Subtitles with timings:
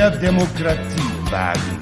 [0.00, 1.78] mehr Demokratie wagen.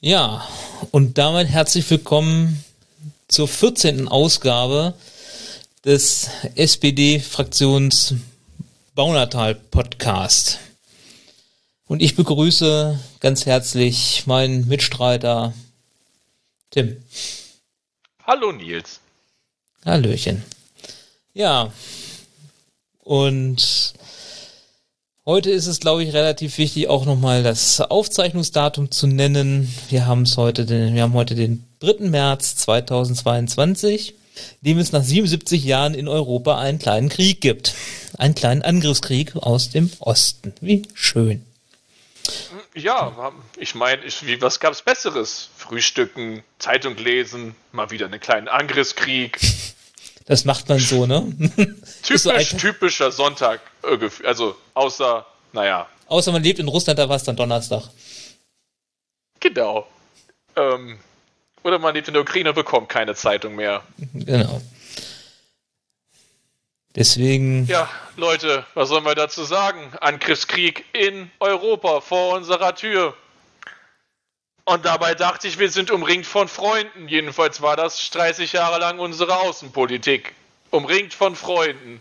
[0.00, 0.44] Ja,
[0.90, 2.64] und damit herzlich willkommen
[3.28, 4.08] zur 14.
[4.08, 4.94] Ausgabe
[5.84, 8.14] des SPD-Fraktions
[8.96, 10.58] Baunatal Podcast.
[11.86, 15.54] Und ich begrüße ganz herzlich meinen Mitstreiter
[16.74, 16.96] Tim.
[18.26, 18.98] Hallo Nils.
[19.84, 20.42] Hallöchen.
[21.32, 21.72] Ja,
[22.98, 23.94] und
[25.26, 29.72] Heute ist es, glaube ich, relativ wichtig, auch nochmal das Aufzeichnungsdatum zu nennen.
[29.88, 32.08] Wir haben es heute, den, wir haben heute den 3.
[32.08, 34.14] März 2022,
[34.60, 37.74] dem es nach 77 Jahren in Europa einen kleinen Krieg gibt.
[38.18, 40.52] Einen kleinen Angriffskrieg aus dem Osten.
[40.60, 41.46] Wie schön.
[42.74, 44.02] Ja, ich meine,
[44.40, 45.48] was gab's Besseres?
[45.64, 49.38] Frühstücken, Zeitung lesen, mal wieder einen kleinen Angriffskrieg.
[50.26, 51.30] Das macht man so, ne?
[52.02, 53.60] Typisch, so typischer Sonntag,
[54.24, 55.86] also außer, naja.
[56.06, 57.90] Außer man lebt in Russland, da war es dann Donnerstag.
[59.38, 59.86] Genau.
[60.56, 60.98] Ähm,
[61.62, 63.82] oder man lebt in der Ukraine und bekommt keine Zeitung mehr.
[64.14, 64.62] Genau.
[66.96, 67.66] Deswegen.
[67.66, 69.92] Ja, Leute, was sollen wir dazu sagen?
[70.00, 73.14] Angriffskrieg in Europa vor unserer Tür.
[74.64, 77.08] Und dabei dachte ich, wir sind umringt von Freunden.
[77.08, 80.34] Jedenfalls war das 30 Jahre lang unsere Außenpolitik.
[80.70, 82.00] Umringt von Freunden.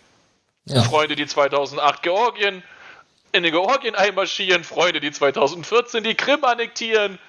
[0.66, 0.82] Ja.
[0.82, 2.64] Freunde, die 2008 Georgien
[3.34, 7.20] in den Georgien einmarschieren, Freunde, die 2014 die Krim annektieren.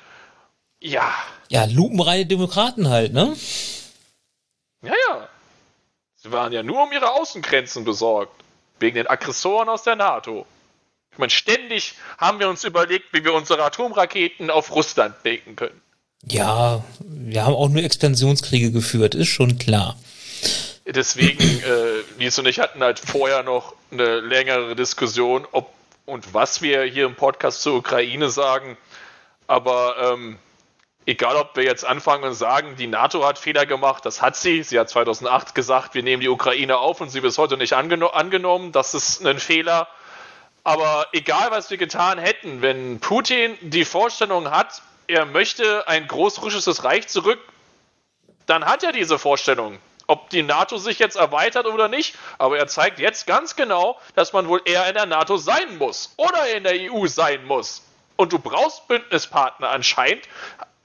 [0.78, 1.12] Ja.
[1.48, 3.34] Ja, lupenreine Demokraten halt, ne?
[4.82, 5.28] Ja, ja.
[6.16, 8.44] Sie waren ja nur um ihre Außengrenzen besorgt.
[8.78, 10.46] Wegen den Aggressoren aus der NATO.
[11.14, 15.80] Ich meine, ständig haben wir uns überlegt, wie wir unsere Atomraketen auf Russland legen können.
[16.26, 19.96] Ja, wir haben auch nur Expansionskriege geführt, ist schon klar.
[20.86, 25.72] Deswegen, äh, Nils und ich hatten halt vorher noch eine längere Diskussion, ob
[26.04, 28.76] und was wir hier im Podcast zur Ukraine sagen.
[29.46, 30.38] Aber ähm,
[31.06, 34.64] egal, ob wir jetzt anfangen und sagen, die NATO hat Fehler gemacht, das hat sie.
[34.64, 38.08] Sie hat 2008 gesagt, wir nehmen die Ukraine auf und sie bis heute nicht angeno
[38.08, 38.72] angenommen.
[38.72, 39.88] Das ist ein Fehler.
[40.64, 46.84] Aber egal, was wir getan hätten, wenn Putin die Vorstellung hat, er möchte ein großrussisches
[46.84, 47.38] Reich zurück,
[48.46, 49.78] dann hat er diese Vorstellung.
[50.06, 54.32] Ob die NATO sich jetzt erweitert oder nicht, aber er zeigt jetzt ganz genau, dass
[54.32, 57.82] man wohl eher in der NATO sein muss oder in der EU sein muss.
[58.16, 60.28] Und du brauchst Bündnispartner anscheinend,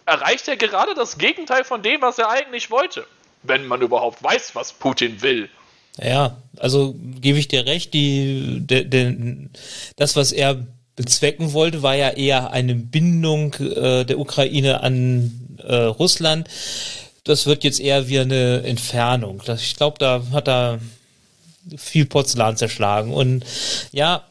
[0.05, 3.05] erreicht er gerade das Gegenteil von dem, was er eigentlich wollte.
[3.43, 5.49] Wenn man überhaupt weiß, was Putin will.
[6.01, 9.49] Ja, also gebe ich dir recht, die, de, de,
[9.95, 15.75] das, was er bezwecken wollte, war ja eher eine Bindung äh, der Ukraine an äh,
[15.75, 16.47] Russland.
[17.23, 19.41] Das wird jetzt eher wie eine Entfernung.
[19.45, 20.79] Das, ich glaube, da hat er
[21.77, 23.13] viel Porzellan zerschlagen.
[23.13, 23.45] Und
[23.91, 24.23] ja,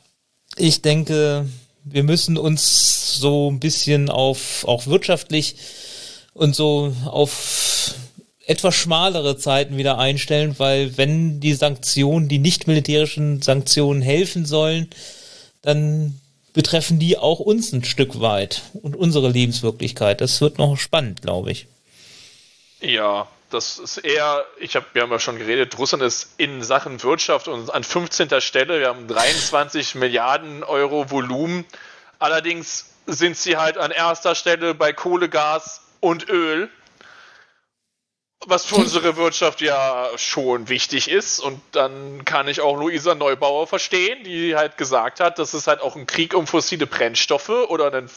[0.57, 1.47] ich denke,
[1.85, 5.57] wir müssen uns so ein bisschen auf, auch wirtschaftlich
[6.35, 7.95] und so auf
[8.49, 14.89] etwas schmalere Zeiten wieder einstellen, weil wenn die Sanktionen, die nicht militärischen Sanktionen helfen sollen,
[15.61, 16.19] dann
[16.55, 20.23] betreffen die auch uns ein Stück weit und unsere Lebenswirklichkeit.
[20.23, 21.67] Das wird noch spannend, glaube ich.
[22.81, 27.03] Ja, das ist eher, ich habe, wir haben ja schon geredet, Russland ist in Sachen
[27.03, 28.41] Wirtschaft und an 15.
[28.41, 28.81] Stelle.
[28.81, 31.67] Wir haben 23 Milliarden Euro Volumen.
[32.19, 36.71] Allerdings sind sie halt an erster Stelle bei Kohle, Gas und Öl
[38.47, 41.41] was für unsere Wirtschaft ja schon wichtig ist.
[41.41, 45.81] Und dann kann ich auch Luisa Neubauer verstehen, die halt gesagt hat, das ist halt
[45.81, 48.11] auch ein Krieg um fossile Brennstoffe oder ein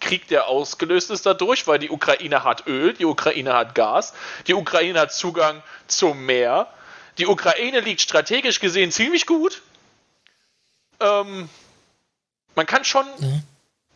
[0.00, 4.14] Krieg, der ausgelöst ist dadurch, weil die Ukraine hat Öl, die Ukraine hat Gas,
[4.46, 6.68] die Ukraine hat Zugang zum Meer.
[7.18, 9.62] Die Ukraine liegt strategisch gesehen ziemlich gut.
[11.00, 11.48] Ähm,
[12.54, 13.42] man kann schon mhm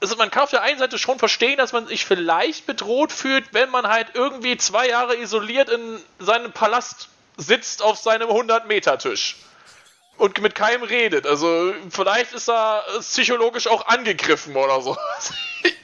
[0.00, 3.52] also man kann auf der einen Seite schon verstehen, dass man sich vielleicht bedroht fühlt,
[3.52, 9.36] wenn man halt irgendwie zwei Jahre isoliert in seinem Palast sitzt auf seinem 100-Meter-Tisch
[10.16, 11.26] und mit keinem redet.
[11.26, 14.96] Also vielleicht ist er psychologisch auch angegriffen oder so.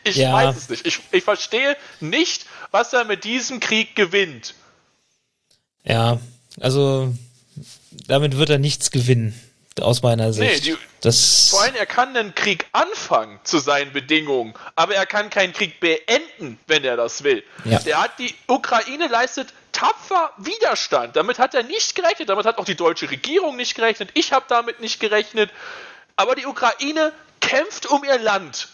[0.05, 0.33] Ich ja.
[0.33, 0.87] weiß es nicht.
[0.87, 4.55] Ich, ich verstehe nicht, was er mit diesem Krieg gewinnt.
[5.83, 6.21] Ja,
[6.61, 7.13] also
[8.07, 9.35] damit wird er nichts gewinnen
[9.81, 10.65] aus meiner Sicht.
[10.65, 15.07] Nee, die, das vor allem, er kann einen Krieg anfangen zu seinen Bedingungen, aber er
[15.07, 17.45] kann keinen Krieg beenden, wenn er das will.
[17.65, 17.79] Ja.
[17.81, 21.17] Der hat die Ukraine leistet tapfer Widerstand.
[21.17, 24.11] Damit hat er nicht gerechnet, damit hat auch die deutsche Regierung nicht gerechnet.
[24.15, 25.51] Ich habe damit nicht gerechnet.
[26.17, 28.69] Aber die Ukraine kämpft um ihr Land.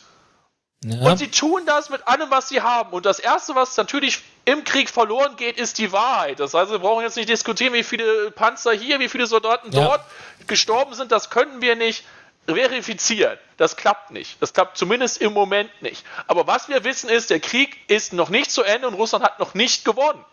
[0.85, 1.11] Ja.
[1.11, 2.93] Und sie tun das mit allem, was sie haben.
[2.93, 6.41] Und das Erste, was natürlich im Krieg verloren geht, ist die Wahrheit.
[6.41, 9.85] Das heißt, wir brauchen jetzt nicht diskutieren, wie viele Panzer hier, wie viele Soldaten ja.
[9.85, 10.05] dort
[10.49, 11.13] gestorben sind.
[11.13, 12.03] Das können wir nicht
[12.47, 13.39] verifizieren.
[13.57, 14.43] Das klappt nicht.
[14.43, 16.05] Das klappt zumindest im Moment nicht.
[16.27, 19.39] Aber was wir wissen ist, der Krieg ist noch nicht zu Ende und Russland hat
[19.39, 20.25] noch nicht gewonnen.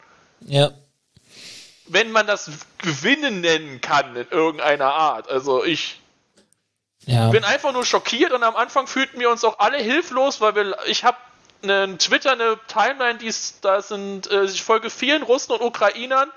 [0.42, 0.72] Ja.
[1.86, 2.50] Wenn man das
[2.80, 5.30] Gewinnen nennen kann in irgendeiner Art.
[5.30, 6.00] Also ich
[7.06, 7.30] ja.
[7.30, 10.78] bin einfach nur schockiert und am Anfang fühlten wir uns auch alle hilflos, weil wir,
[10.86, 11.18] ich habe
[11.62, 16.31] einen Twitter, eine Timeline, die ist, da sind, äh, ich folge vielen Russen und Ukrainern.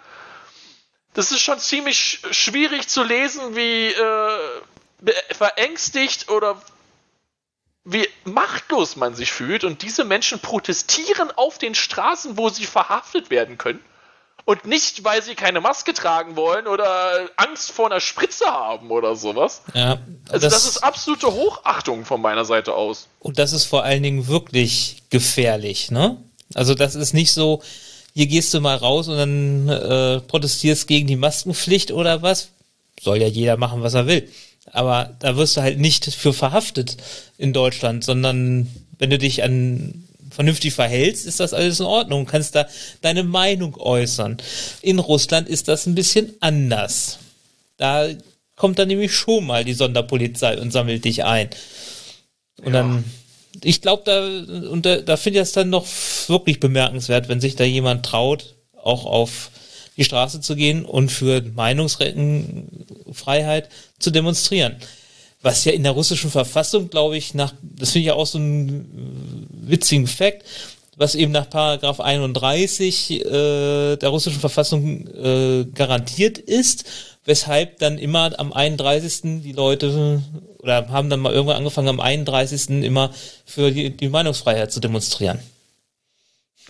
[1.14, 6.61] Das ist schon ziemlich schwierig zu lesen, wie äh, verängstigt oder
[7.85, 9.65] wie machtlos man sich fühlt.
[9.65, 13.85] Und diese Menschen protestieren auf den Straßen, wo sie verhaftet werden können.
[14.44, 19.15] Und nicht, weil sie keine Maske tragen wollen oder Angst vor einer Spritze haben oder
[19.15, 19.62] sowas.
[19.73, 19.99] Ja,
[20.29, 23.06] also das, das ist absolute Hochachtung von meiner Seite aus.
[23.21, 26.17] Und das ist vor allen Dingen wirklich gefährlich, ne?
[26.55, 27.62] Also das ist nicht so,
[28.15, 32.49] hier gehst du mal raus und dann äh, protestierst gegen die Maskenpflicht oder was.
[33.00, 34.29] Soll ja jeder machen, was er will.
[34.71, 36.97] Aber da wirst du halt nicht für verhaftet
[37.39, 38.69] in Deutschland, sondern
[38.99, 42.25] wenn du dich an vernünftig verhältst, ist das alles in Ordnung.
[42.25, 42.67] Du kannst da
[43.00, 44.38] deine Meinung äußern.
[44.81, 47.19] In Russland ist das ein bisschen anders.
[47.76, 48.08] Da
[48.56, 51.50] kommt dann nämlich schon mal die Sonderpolizei und sammelt dich ein.
[52.58, 52.81] Und ja.
[52.81, 53.05] dann,
[53.62, 54.26] ich glaube, da,
[54.69, 55.87] und da, da finde ich das dann noch
[56.29, 59.50] wirklich bemerkenswert, wenn sich da jemand traut, auch auf
[59.96, 63.69] die Straße zu gehen und für Meinungsfreiheit
[63.99, 64.76] zu demonstrieren.
[65.43, 68.39] Was ja in der russischen Verfassung, glaube ich, nach, das finde ich ja auch so
[68.39, 70.44] einen witzigen Fakt,
[70.97, 76.85] was eben nach Paragraph 31 äh, der russischen Verfassung äh, garantiert ist,
[77.25, 79.43] weshalb dann immer am 31.
[79.43, 80.23] die Leute
[80.59, 82.85] oder haben dann mal irgendwann angefangen, am 31.
[82.85, 83.12] immer
[83.44, 85.41] für die, die Meinungsfreiheit zu demonstrieren.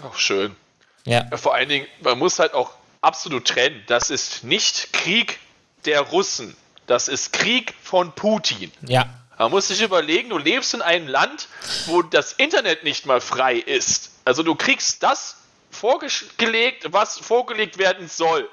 [0.03, 0.57] Auch schön.
[1.05, 1.27] Ja.
[1.31, 1.37] ja.
[1.37, 2.71] Vor allen Dingen, man muss halt auch
[3.01, 3.83] absolut trennen.
[3.87, 5.39] Das ist nicht Krieg
[5.85, 6.57] der Russen.
[6.87, 8.73] Das ist Krieg von Putin.
[8.87, 9.07] Ja.
[9.39, 11.49] Man muss sich überlegen, du lebst in einem Land,
[11.87, 14.11] wo das Internet nicht mal frei ist.
[14.25, 15.37] Also du kriegst das
[15.71, 18.49] vorgelegt, was vorgelegt werden soll.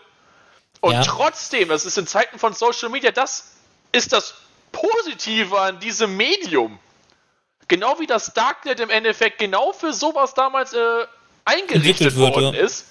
[0.82, 1.02] Und ja.
[1.04, 3.52] trotzdem, das ist in Zeiten von Social Media, das
[3.92, 4.36] ist das
[4.72, 6.80] Positive an diesem Medium.
[7.68, 11.06] Genau wie das Darknet im Endeffekt genau für sowas damals äh,
[11.46, 12.62] eingerichtet worden ja.
[12.62, 12.86] ist.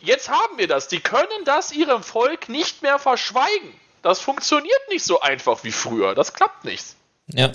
[0.00, 0.88] Jetzt haben wir das.
[0.88, 3.72] Die können das ihrem Volk nicht mehr verschweigen.
[4.02, 6.14] Das funktioniert nicht so einfach wie früher.
[6.14, 6.84] Das klappt nicht.
[7.28, 7.52] Ja.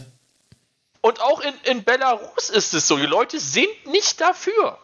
[1.02, 2.98] Und auch in, in Belarus ist es so.
[2.98, 4.78] Die Leute sind nicht dafür.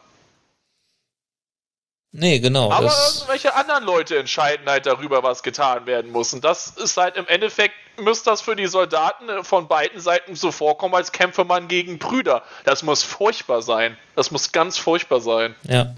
[2.12, 2.72] Nee, genau.
[2.72, 6.34] Aber irgendwelche anderen Leute entscheiden halt darüber, was getan werden muss.
[6.34, 10.52] Und das ist halt im Endeffekt, müsste das für die Soldaten von beiden Seiten so
[10.52, 12.44] vorkommen, als kämpfe man gegen Brüder.
[12.64, 13.96] Das muss furchtbar sein.
[14.16, 15.56] Das muss ganz furchtbar sein.
[15.64, 15.94] Ja.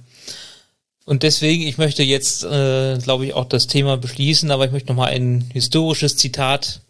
[1.05, 4.89] Und deswegen, ich möchte jetzt, äh, glaube ich, auch das Thema beschließen, aber ich möchte
[4.89, 6.81] nochmal ein historisches Zitat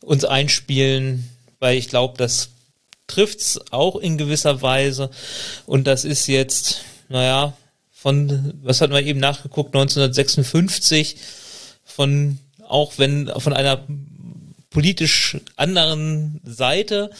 [0.00, 2.50] uns einspielen, weil ich glaube, das
[3.06, 5.10] trifft's auch in gewisser Weise.
[5.66, 7.54] Und das ist jetzt, naja,
[7.92, 11.16] von, was hatten wir eben nachgeguckt, 1956,
[11.84, 13.84] von, auch wenn, von einer
[14.70, 17.10] politisch anderen Seite,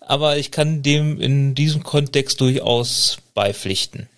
[0.00, 4.08] aber ich kann dem in diesem Kontext durchaus beipflichten.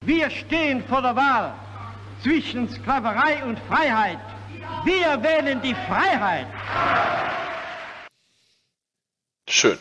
[0.00, 1.54] Wir stehen vor der Wahl
[2.22, 4.20] zwischen Sklaverei und Freiheit.
[4.84, 6.46] Wir wählen die Freiheit.
[9.48, 9.78] Schön.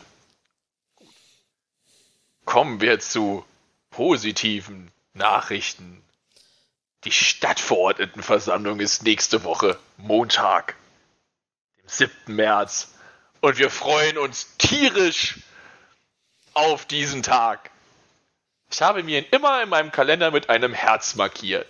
[2.46, 3.46] Kommen wir zu
[3.92, 6.02] positiven Nachrichten.
[7.04, 10.76] Die Stadtverordnetenversammlung ist nächste Woche, Montag,
[11.78, 12.36] dem 7.
[12.36, 12.96] März.
[13.42, 15.40] Und wir freuen uns tierisch
[16.54, 17.70] auf diesen Tag.
[18.76, 21.66] Ich habe mir ihn immer in meinem Kalender mit einem Herz markiert.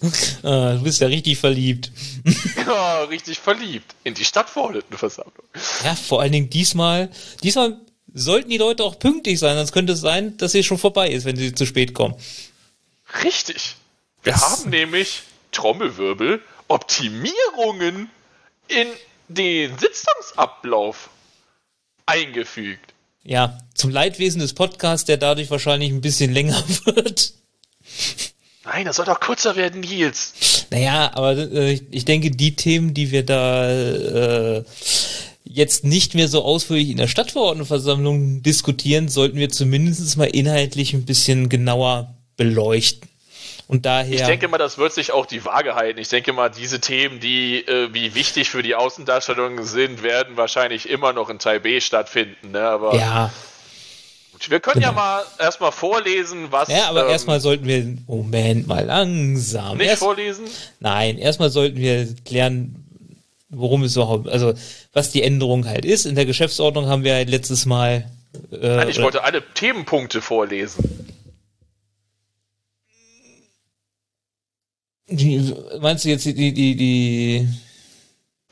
[0.42, 1.90] Ah, du bist ja richtig verliebt.
[2.66, 3.94] ja, richtig verliebt.
[4.02, 5.44] In die Stadtverordnetenversammlung.
[5.82, 7.10] Ja, vor allen Dingen diesmal.
[7.42, 7.78] Diesmal
[8.12, 11.24] sollten die Leute auch pünktlich sein, sonst könnte es sein, dass sie schon vorbei ist,
[11.24, 12.16] wenn sie zu spät kommen.
[13.22, 13.76] Richtig.
[14.24, 15.22] Wir das haben nämlich
[15.52, 18.10] Trommelwirbel Optimierungen
[18.68, 18.88] in
[19.28, 21.08] den Sitzungsablauf
[22.04, 22.93] eingefügt.
[23.24, 27.32] Ja, zum Leidwesen des Podcasts, der dadurch wahrscheinlich ein bisschen länger wird.
[28.64, 30.66] Nein, das soll doch kürzer werden, Nils.
[30.70, 34.64] Naja, aber äh, ich denke, die Themen, die wir da äh,
[35.44, 41.04] jetzt nicht mehr so ausführlich in der Stadtverordnetenversammlung diskutieren, sollten wir zumindest mal inhaltlich ein
[41.04, 43.08] bisschen genauer beleuchten.
[43.66, 44.14] Und daher.
[44.14, 45.98] Ich denke mal, das wird sich auch die Waage halten.
[45.98, 50.88] Ich denke mal, diese Themen, die äh, wie wichtig für die Außendarstellung sind, werden wahrscheinlich
[50.88, 52.50] immer noch in Teil B stattfinden.
[52.50, 52.60] Ne?
[52.60, 53.30] Aber ja.
[54.32, 54.88] Gut, wir können genau.
[54.88, 56.68] ja mal erstmal vorlesen, was.
[56.68, 57.96] Ja, aber ähm, erstmal sollten wir.
[58.06, 59.78] Moment mal langsam.
[59.78, 60.44] Nicht Erst, vorlesen?
[60.80, 62.84] Nein, erstmal sollten wir klären,
[63.48, 64.28] worum es überhaupt.
[64.28, 64.52] Also,
[64.92, 66.04] was die Änderung halt ist.
[66.04, 68.10] In der Geschäftsordnung haben wir halt letztes Mal.
[68.52, 71.13] Äh, Nein, ich wollte alle Themenpunkte vorlesen.
[75.08, 77.48] Die, meinst du jetzt die, die, die.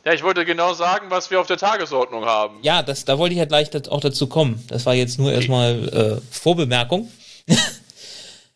[0.04, 2.58] Ja, ich wollte genau sagen, was wir auf der Tagesordnung haben.
[2.62, 4.62] Ja, das, da wollte ich ja gleich auch dazu kommen.
[4.68, 5.36] Das war jetzt nur okay.
[5.36, 7.10] erstmal äh, Vorbemerkung.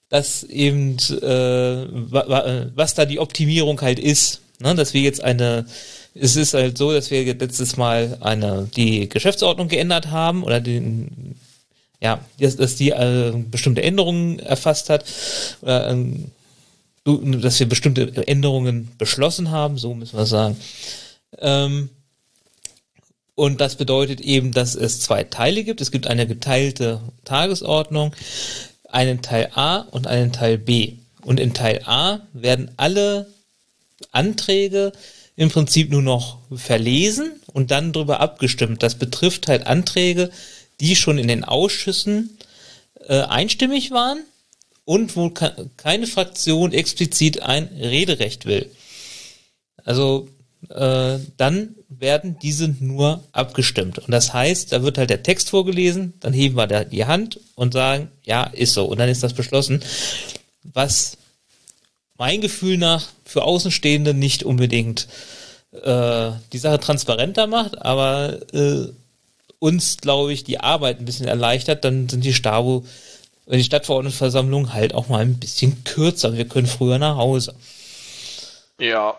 [0.08, 1.86] dass eben, äh,
[2.76, 4.40] was da die Optimierung halt ist.
[4.60, 4.74] Ne?
[4.74, 5.66] Dass wir jetzt eine,
[6.14, 11.36] es ist halt so, dass wir letztes Mal eine, die Geschäftsordnung geändert haben oder den,
[12.00, 15.04] ja, dass, dass die äh, bestimmte Änderungen erfasst hat.
[15.62, 16.30] Oder, ähm,
[17.06, 20.56] dass wir bestimmte Änderungen beschlossen haben, so müssen wir sagen.
[21.38, 21.88] Ähm,
[23.36, 25.80] und das bedeutet eben, dass es zwei Teile gibt.
[25.80, 28.14] Es gibt eine geteilte Tagesordnung,
[28.88, 30.94] einen Teil A und einen Teil B.
[31.22, 33.26] Und in Teil A werden alle
[34.10, 34.92] Anträge
[35.36, 38.82] im Prinzip nur noch verlesen und dann darüber abgestimmt.
[38.82, 40.30] Das betrifft halt Anträge,
[40.80, 42.38] die schon in den Ausschüssen
[43.06, 44.18] äh, einstimmig waren
[44.86, 45.30] und wo
[45.76, 48.70] keine Fraktion explizit ein Rederecht will.
[49.84, 50.28] Also
[50.70, 53.98] äh, dann werden diese nur abgestimmt.
[53.98, 57.40] Und das heißt, da wird halt der Text vorgelesen, dann heben wir da die Hand
[57.56, 58.84] und sagen, ja, ist so.
[58.86, 59.82] Und dann ist das beschlossen.
[60.62, 61.18] Was
[62.16, 65.08] mein Gefühl nach für Außenstehende nicht unbedingt
[65.82, 68.86] äh, die Sache transparenter macht, aber äh,
[69.58, 72.84] uns, glaube ich, die Arbeit ein bisschen erleichtert, dann sind die Stabo
[73.54, 76.34] die Stadtverordnetenversammlung halt auch mal ein bisschen kürzer.
[76.34, 77.54] Wir können früher nach Hause.
[78.78, 79.16] Ja.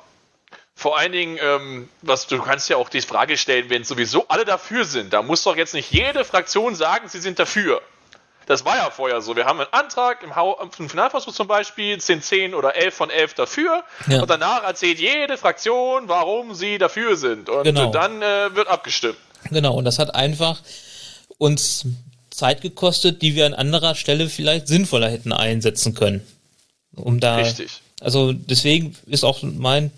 [0.75, 4.45] Vor allen Dingen, ähm, was du kannst ja auch die Frage stellen, wenn sowieso alle
[4.45, 7.81] dafür sind, da muss doch jetzt nicht jede Fraktion sagen, sie sind dafür.
[8.45, 9.35] Das war ja vorher so.
[9.35, 10.31] Wir haben einen Antrag im,
[10.79, 13.83] im Finalversuch zum Beispiel, sind 10 oder 11 von 11 dafür.
[14.07, 14.21] Ja.
[14.21, 17.49] Und danach erzählt jede Fraktion, warum sie dafür sind.
[17.49, 17.91] Und genau.
[17.91, 19.17] dann äh, wird abgestimmt.
[19.49, 20.61] Genau, und das hat einfach
[21.37, 21.85] uns
[22.37, 26.25] Zeit gekostet, die wir an anderer Stelle vielleicht sinnvoller hätten einsetzen können.
[26.95, 27.37] Um da.
[27.37, 27.81] Richtig.
[27.99, 29.91] Also deswegen ist auch mein,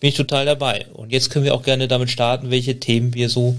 [0.00, 0.86] bin ich total dabei.
[0.92, 3.56] Und jetzt können wir auch gerne damit starten, welche Themen wir so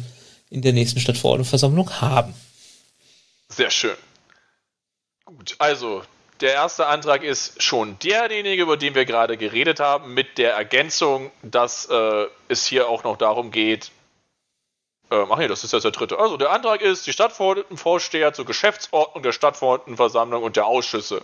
[0.50, 2.34] in der nächsten Stadtverordnetenversammlung haben.
[3.48, 3.96] Sehr schön.
[5.26, 6.04] Gut, also
[6.42, 11.32] der erste Antrag ist schon derjenige, über den wir gerade geredet haben, mit der Ergänzung,
[11.42, 13.92] dass äh, es hier auch noch darum geht,
[15.14, 16.18] ähm, ach nee, das ist jetzt der dritte.
[16.18, 21.22] Also der Antrag ist, die Stadtverordnetenvorsteher zur Geschäftsordnung der Stadtverordnetenversammlung und der Ausschüsse.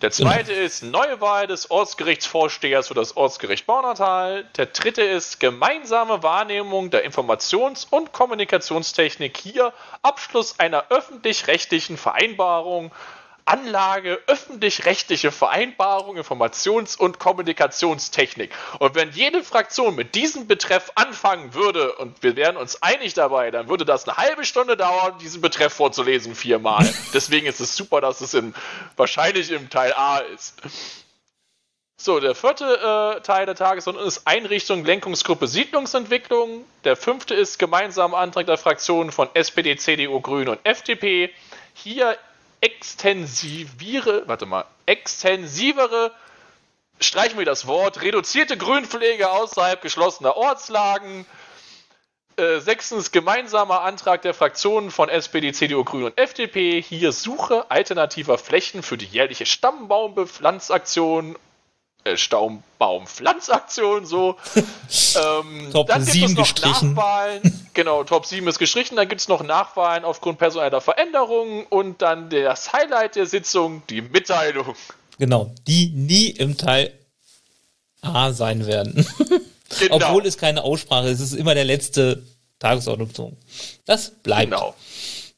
[0.00, 4.44] Der zweite ist neue Wahl des Ortsgerichtsvorstehers für das Ortsgericht Baunatal.
[4.56, 9.72] Der dritte ist gemeinsame Wahrnehmung der Informations- und Kommunikationstechnik hier,
[10.02, 12.92] Abschluss einer öffentlich-rechtlichen Vereinbarung
[13.46, 18.50] Anlage öffentlich-rechtliche Vereinbarung, Informations- und Kommunikationstechnik.
[18.78, 23.50] Und wenn jede Fraktion mit diesem Betreff anfangen würde, und wir wären uns einig dabei,
[23.50, 26.88] dann würde das eine halbe Stunde dauern, diesen Betreff vorzulesen viermal.
[27.12, 28.54] Deswegen ist es super, dass es in,
[28.96, 30.62] wahrscheinlich im Teil A ist.
[31.96, 36.64] So, der vierte äh, Teil der Tagesordnung ist Einrichtung Lenkungsgruppe Siedlungsentwicklung.
[36.84, 41.30] Der fünfte ist gemeinsamer Antrag der Fraktionen von SPD, CDU, Grüne und FDP.
[41.72, 42.18] Hier
[42.64, 46.12] extensiviere, warte mal, extensivere,
[46.98, 51.26] streichen wir das Wort, reduzierte Grünpflege außerhalb geschlossener Ortslagen.
[52.36, 56.80] Äh, sechstens, gemeinsamer Antrag der Fraktionen von SPD, CDU, Grüne und FDP.
[56.80, 61.36] Hier Suche alternativer Flächen für die jährliche Stammbaumbepflanzaktion
[62.04, 64.36] äh, Staumbaumpflanzaktion so.
[64.56, 66.92] ähm, Top dann 7 gestrichen.
[66.92, 67.68] Nachwahlen.
[67.72, 68.96] Genau, Top 7 ist gestrichen.
[68.96, 74.02] Dann gibt es noch Nachwahlen aufgrund personeller Veränderungen und dann das Highlight der Sitzung, die
[74.02, 74.74] Mitteilung.
[75.18, 76.92] Genau, die nie im Teil
[78.02, 79.06] A sein werden.
[79.78, 79.96] genau.
[79.96, 82.22] Obwohl es keine Aussprache ist, es ist immer der letzte
[82.58, 83.42] Tagesordnungspunkt.
[83.86, 84.50] Das bleibt.
[84.50, 84.74] Genau.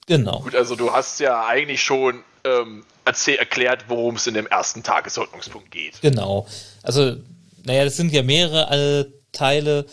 [0.06, 0.40] Genau.
[0.40, 4.82] Gut, also du hast ja eigentlich schon ähm, erzähl, erklärt, worum es in dem ersten
[4.82, 6.00] Tagesordnungspunkt geht.
[6.00, 6.46] Genau.
[6.82, 7.16] Also,
[7.64, 9.86] naja, das sind ja mehrere äh, Teile,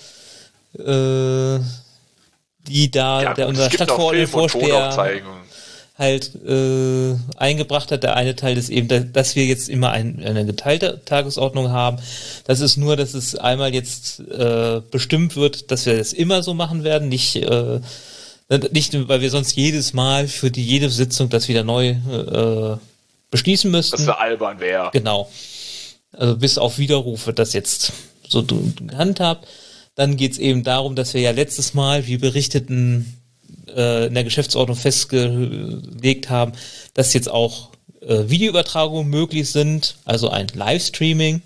[0.77, 1.59] äh,
[2.67, 5.31] die da ja, der unser Stadtverordnetenvorsteher
[5.95, 8.03] halt äh, eingebracht hat.
[8.03, 11.97] Der eine Teil ist eben, dass wir jetzt immer ein, eine geteilte Tagesordnung haben.
[12.45, 16.53] Das ist nur, dass es einmal jetzt äh, bestimmt wird, dass wir das immer so
[16.53, 17.79] machen werden, nicht äh,
[18.57, 22.77] nicht, weil wir sonst jedes Mal für die jede Sitzung das wieder neu äh,
[23.31, 23.97] beschließen müssten.
[23.97, 24.89] Das wäre albern wäre.
[24.93, 25.29] Genau.
[26.11, 27.93] Also bis auf Widerruf wird das jetzt
[28.27, 29.47] so gehandhabt.
[29.95, 33.21] Dann geht es eben darum, dass wir ja letztes Mal, wie berichteten,
[33.75, 36.53] äh, in der Geschäftsordnung festgelegt haben,
[36.93, 37.69] dass jetzt auch
[38.01, 41.41] äh, Videoübertragungen möglich sind, also ein Livestreaming.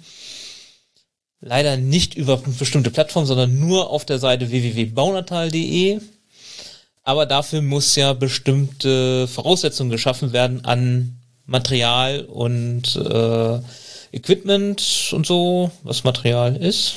[1.40, 6.00] Leider nicht über bestimmte Plattformen, sondern nur auf der Seite www.baunatal.de.
[7.08, 13.60] Aber dafür muss ja bestimmte Voraussetzungen geschaffen werden an Material und äh,
[14.12, 16.96] Equipment und so, was Material ist.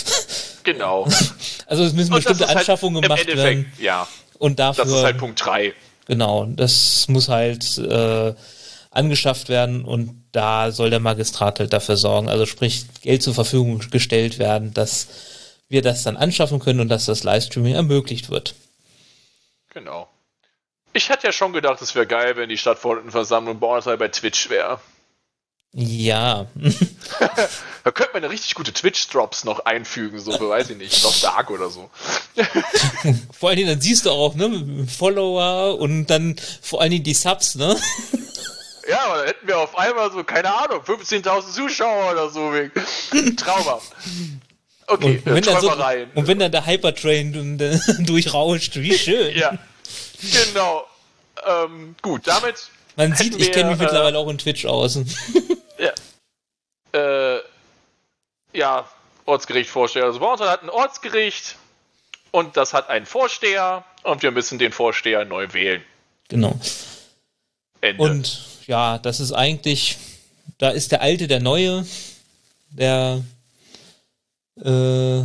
[0.62, 1.06] genau.
[1.66, 3.70] Also es müssen bestimmte halt Anschaffungen halt gemacht werden.
[3.78, 4.08] Ja.
[4.38, 4.84] Und dafür.
[4.86, 5.74] Das ist halt Punkt 3.
[6.06, 8.32] Genau, das muss halt äh,
[8.92, 13.82] angeschafft werden und da soll der Magistrat halt dafür sorgen, also sprich Geld zur Verfügung
[13.90, 15.08] gestellt werden, dass
[15.68, 18.54] wir das dann anschaffen können und dass das Livestreaming ermöglicht wird.
[19.74, 20.08] Genau.
[20.92, 24.80] Ich hätte ja schon gedacht, es wäre geil, wenn die Stadtverordnetenversammlung Bornstein bei Twitch wäre.
[25.72, 26.46] Ja.
[27.82, 31.20] da könnte man ja richtig gute Twitch-Drops noch einfügen, so für, weiß ich nicht, noch
[31.20, 31.90] Dark oder so.
[33.36, 37.14] vor allen Dingen, dann siehst du auch, ne, Follower und dann vor allen Dingen die
[37.14, 37.76] Subs, ne?
[38.86, 42.52] Ja, aber dann hätten wir auf einmal so, keine Ahnung, 15.000 Zuschauer oder so.
[43.34, 43.92] Traumhaft.
[44.86, 47.58] Okay, und, wenn dann so, und wenn dann der Hypertrain
[48.00, 49.36] durchrauscht, wie schön.
[49.36, 49.56] ja,
[50.20, 50.86] genau.
[51.46, 52.68] Ähm, gut, damit.
[52.96, 54.98] Man sieht, ich kenne mich äh, mittlerweile auch in Twitch aus.
[55.78, 55.92] ja.
[56.92, 57.40] Äh,
[58.52, 58.88] ja,
[59.24, 60.04] Ortsgericht, Vorsteher.
[60.04, 61.56] Also Borntal hat ein Ortsgericht
[62.30, 65.82] und das hat einen Vorsteher und wir müssen den Vorsteher neu wählen.
[66.28, 66.58] Genau.
[67.80, 68.02] Ende.
[68.02, 69.98] Und ja, das ist eigentlich,
[70.58, 71.86] da ist der Alte der Neue,
[72.70, 73.22] der
[74.62, 75.22] äh,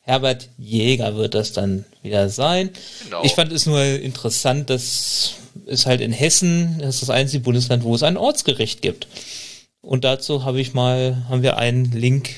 [0.00, 2.70] Herbert Jäger wird das dann wieder sein.
[3.04, 3.22] Genau.
[3.22, 5.34] Ich fand es nur interessant, dass
[5.66, 9.06] es halt in Hessen, das ist das einzige Bundesland, wo es ein Ortsgericht gibt.
[9.82, 12.30] Und dazu habe ich mal, haben wir einen Link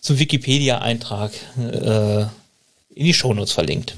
[0.00, 2.22] zum Wikipedia-Eintrag äh,
[2.94, 3.94] in die Shownotes verlinkt.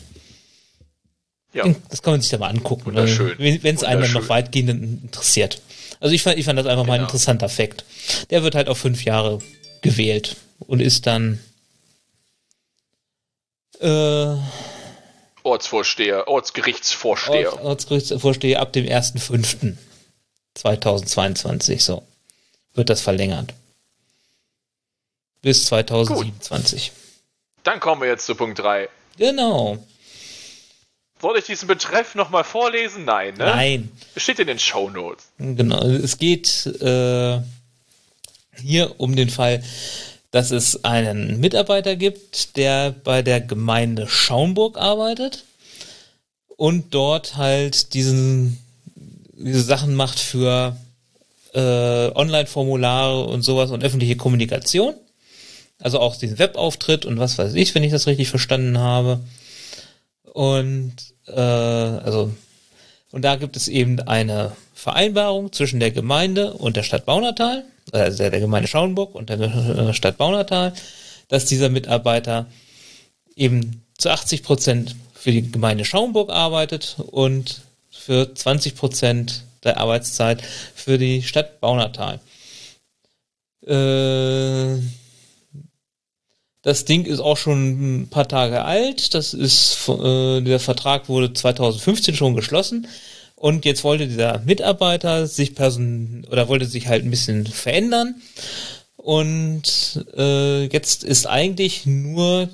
[1.55, 1.65] Ja.
[1.89, 4.71] Das kann man sich da mal angucken, wenn es einen dann noch weitgehend
[5.05, 5.63] interessiert.
[6.01, 6.89] Also ich fand, ich fand das einfach genau.
[6.89, 7.09] mal ein genau.
[7.09, 7.85] interessanter Fakt.
[8.31, 9.39] Der wird halt auf fünf Jahre
[9.85, 11.39] gewählt und ist dann
[13.81, 14.35] äh,
[15.45, 17.53] Ortsvorsteher, Ortsgerichtsvorsteher.
[17.53, 22.03] Orts, Ortsgerichtsvorsteher ab dem 1.5.2022, so.
[22.73, 23.53] Wird das verlängert.
[25.43, 26.89] Bis 2027.
[26.89, 26.97] Gut.
[27.63, 28.89] Dann kommen wir jetzt zu Punkt 3.
[29.19, 29.87] Genau.
[31.21, 33.05] Soll ich diesen Betreff nochmal vorlesen?
[33.05, 33.45] Nein, ne?
[33.45, 33.93] Nein.
[34.17, 35.31] Steht in den Show Notes.
[35.39, 35.83] Genau.
[35.83, 37.41] Es geht äh,
[38.61, 39.63] hier um den Fall,
[40.31, 45.45] dass es einen Mitarbeiter gibt, der bei der Gemeinde Schaumburg arbeitet
[46.57, 48.59] und dort halt diesen,
[49.33, 50.77] diese Sachen macht für
[51.53, 51.61] äh,
[52.15, 54.95] Online-Formulare und sowas und öffentliche Kommunikation.
[55.79, 59.21] Also auch diesen Webauftritt und was weiß ich, wenn ich das richtig verstanden habe.
[60.33, 60.95] Und
[61.27, 62.33] äh, also
[63.15, 68.19] und da gibt es eben eine Vereinbarung zwischen der Gemeinde und der Stadt Baunatal, also
[68.19, 70.73] der, der Gemeinde Schauenburg und der Stadt Baunatal,
[71.29, 72.47] dass dieser Mitarbeiter
[73.37, 80.43] eben zu 80 Prozent für die Gemeinde Schauenburg arbeitet und für 20 Prozent der Arbeitszeit
[80.75, 82.21] für die Stadt Baunatal.
[83.67, 84.81] Äh,
[86.63, 89.15] das Ding ist auch schon ein paar Tage alt.
[89.15, 92.87] Das ist, äh, der Vertrag wurde 2015 schon geschlossen.
[93.37, 98.23] Und jetzt wollte dieser Mitarbeiter sich person oder wollte sich halt ein bisschen verändern.
[98.97, 102.49] Und äh, jetzt ist eigentlich nur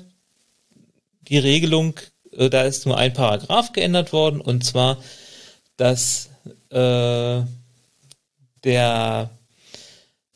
[1.21, 1.93] die Regelung,
[2.33, 5.01] äh, da ist nur ein Paragraph geändert worden, und zwar,
[5.77, 6.29] dass
[6.69, 7.41] äh,
[8.63, 9.29] der,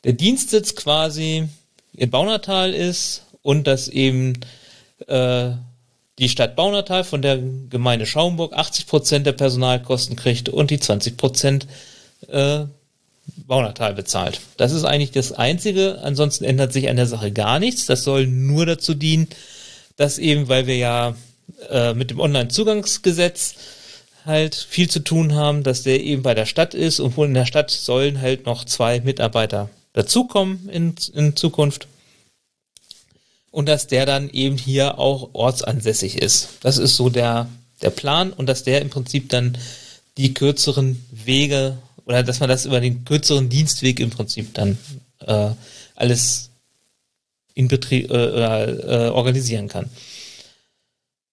[0.04, 1.50] der Dienstsitz quasi
[1.94, 4.40] in Baunatal ist und dass eben
[5.08, 5.52] äh,
[6.19, 7.38] die Stadt Baunatal von der
[7.69, 11.67] Gemeinde Schaumburg 80 Prozent der Personalkosten kriegt und die 20 Prozent
[12.30, 12.65] äh,
[13.47, 14.39] Baunatal bezahlt.
[14.58, 15.99] Das ist eigentlich das Einzige.
[16.04, 17.86] Ansonsten ändert sich an der Sache gar nichts.
[17.86, 19.28] Das soll nur dazu dienen,
[19.97, 21.15] dass eben, weil wir ja
[21.69, 23.56] äh, mit dem Online-Zugangsgesetz
[24.25, 27.34] halt viel zu tun haben, dass der eben bei der Stadt ist und wohl in
[27.34, 31.88] der Stadt sollen halt noch zwei Mitarbeiter dazukommen in, in Zukunft
[33.56, 36.50] und dass der dann eben hier auch ortsansässig ist.
[36.60, 37.48] Das ist so der,
[37.82, 39.58] der Plan und dass der im Prinzip dann
[40.18, 44.78] die kürzeren Wege oder dass man das über den kürzeren Dienstweg im Prinzip dann
[45.22, 45.52] äh,
[45.96, 46.50] alles
[47.54, 49.89] in Betrieb äh, äh, organisieren kann.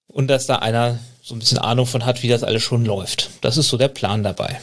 [0.06, 3.30] Und dass da einer so ein bisschen Ahnung von hat, wie das alles schon läuft.
[3.40, 4.60] Das ist so der Plan dabei.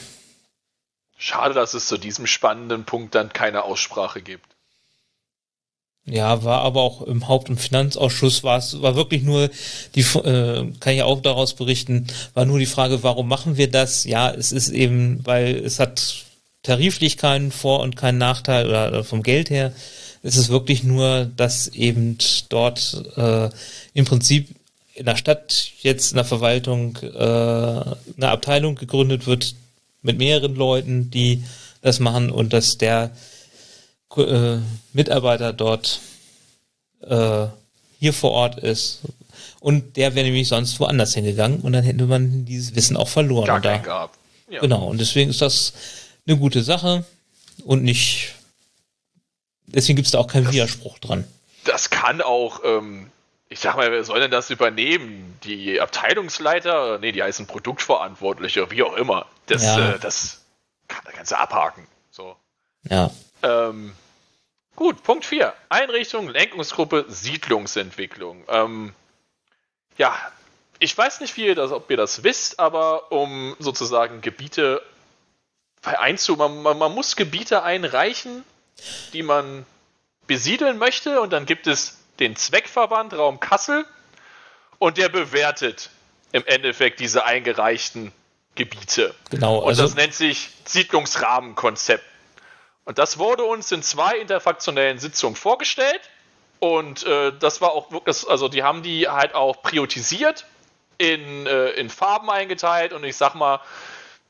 [1.17, 4.47] Schade, dass es zu diesem spannenden Punkt dann keine Aussprache gibt.
[6.09, 9.49] Ja, war aber auch im Haupt- und Finanzausschuss war es, war wirklich nur
[9.95, 14.05] die, äh, kann ich auch daraus berichten, war nur die Frage, warum machen wir das?
[14.05, 16.25] Ja, es ist eben, weil es hat
[16.63, 19.71] tariflich keinen Vor- und keinen Nachteil oder vom Geld her.
[20.23, 22.17] Es ist wirklich nur, dass eben
[22.49, 23.49] dort äh,
[23.93, 24.49] im Prinzip
[24.95, 29.55] in der Stadt jetzt in der Verwaltung äh, eine Abteilung gegründet wird
[30.01, 31.43] mit mehreren Leuten, die
[31.81, 33.11] das machen und dass der
[34.17, 34.59] äh,
[34.93, 35.99] Mitarbeiter dort
[37.01, 37.47] äh,
[37.99, 39.01] hier vor Ort ist.
[39.59, 43.45] Und der wäre nämlich sonst woanders hingegangen und dann hätte man dieses Wissen auch verloren.
[43.47, 44.17] Gar da, gehabt.
[44.49, 44.61] Ja.
[44.61, 45.73] Genau, und deswegen ist das
[46.27, 47.05] eine gute Sache
[47.65, 48.35] und nicht.
[49.67, 51.25] Deswegen gibt es da auch keinen Widerspruch dran.
[51.65, 53.11] Das kann auch, ähm,
[53.49, 55.37] ich sag mal, wer soll denn das übernehmen?
[55.43, 56.97] Die Abteilungsleiter?
[56.99, 59.25] Nee, die heißen Produktverantwortliche, wie auch immer.
[59.45, 59.91] Das, Ja.
[59.95, 60.39] äh, das
[60.87, 61.85] kann, das kannst du abhaken.
[62.11, 62.35] So.
[62.89, 63.11] Ja.
[63.43, 63.93] Ähm,
[64.75, 65.53] gut, Punkt 4.
[65.69, 68.43] Einrichtung, Lenkungsgruppe, Siedlungsentwicklung.
[68.47, 68.93] Ähm,
[69.97, 70.15] ja,
[70.79, 74.81] ich weiß nicht, wie ihr das, ob ihr das wisst, aber um sozusagen Gebiete
[75.81, 78.43] einzu, man, man, man muss Gebiete einreichen,
[79.13, 79.65] die man
[80.27, 83.85] besiedeln möchte und dann gibt es den Zweckverband Raum Kassel
[84.77, 85.89] und der bewertet
[86.31, 88.11] im Endeffekt diese eingereichten
[88.55, 89.15] Gebiete.
[89.31, 92.03] Genau, Und also- das nennt sich Siedlungsrahmenkonzept.
[92.89, 96.01] Und das wurde uns in zwei interfraktionellen Sitzungen vorgestellt.
[96.57, 100.47] Und äh, das war auch wirklich, also die haben die halt auch priorisiert,
[100.97, 102.91] in, äh, in Farben eingeteilt.
[102.91, 103.59] Und ich sag mal,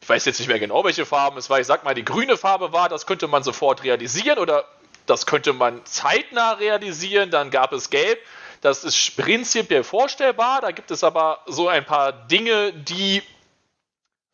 [0.01, 1.61] ich weiß jetzt nicht mehr genau, welche Farben es war.
[1.61, 4.65] Ich sag mal, die grüne Farbe war, das könnte man sofort realisieren oder
[5.05, 7.31] das könnte man zeitnah realisieren.
[7.31, 8.19] Dann gab es gelb.
[8.59, 10.59] Das ist prinzipiell vorstellbar.
[10.59, 13.23] Da gibt es aber so ein paar Dinge, die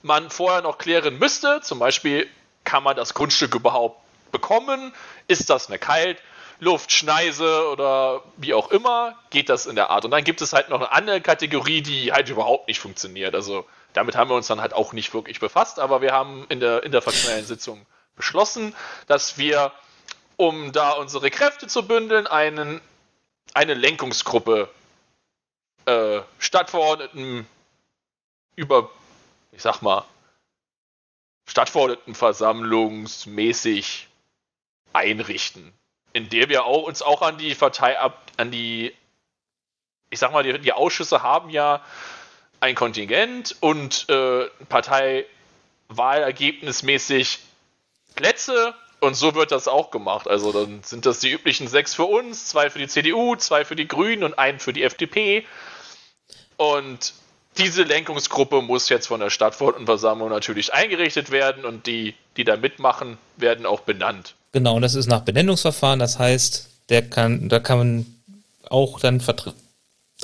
[0.02, 1.62] man vorher noch klären müsste.
[1.62, 2.28] Zum Beispiel,
[2.64, 4.05] kann man das Grundstück überhaupt
[4.36, 4.94] bekommen?
[5.28, 6.22] Ist das eine Kalt?
[6.60, 10.06] Luftschneise oder wie auch immer, geht das in der Art.
[10.06, 13.34] Und dann gibt es halt noch eine andere Kategorie, die halt überhaupt nicht funktioniert.
[13.36, 16.60] Also damit haben wir uns dann halt auch nicht wirklich befasst, aber wir haben in
[16.60, 18.76] der interfraktionellen Sitzung beschlossen,
[19.08, 19.72] dass wir,
[20.38, 22.80] um da unsere Kräfte zu bündeln, einen,
[23.54, 24.70] eine Lenkungsgruppe
[25.86, 27.46] äh, Stadtverordneten
[28.56, 28.90] über,
[29.52, 30.06] ich sag mal,
[31.48, 34.08] Stadtverordnetenversammlungsmäßig
[34.96, 35.74] einrichten,
[36.14, 38.94] in der wir auch, uns auch an die Partei ab, an die,
[40.10, 41.82] ich sag mal, die, die Ausschüsse haben ja
[42.60, 47.40] ein Kontingent und äh, Parteiwahlergebnismäßig
[48.16, 50.28] Plätze und so wird das auch gemacht.
[50.28, 53.76] Also dann sind das die üblichen sechs für uns, zwei für die CDU, zwei für
[53.76, 55.46] die Grünen und einen für die FDP.
[56.58, 57.14] Und
[57.58, 63.18] diese Lenkungsgruppe muss jetzt von der Stadtverordnetenversammlung natürlich eingerichtet werden und die, die da mitmachen,
[63.38, 64.36] werden auch benannt.
[64.56, 66.00] Genau, und das ist nach Benennungsverfahren.
[66.00, 68.06] Das heißt, der kann, da kann man
[68.70, 69.22] auch dann